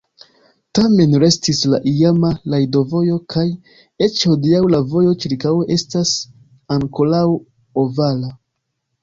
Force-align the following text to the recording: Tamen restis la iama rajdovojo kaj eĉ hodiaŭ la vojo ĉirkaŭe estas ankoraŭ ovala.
Tamen 0.77 1.11
restis 1.23 1.59
la 1.73 1.79
iama 1.91 2.31
rajdovojo 2.53 3.17
kaj 3.33 3.43
eĉ 4.07 4.17
hodiaŭ 4.31 4.63
la 4.77 4.81
vojo 4.95 5.13
ĉirkaŭe 5.27 5.69
estas 5.77 6.17
ankoraŭ 6.79 7.23
ovala. 7.85 8.35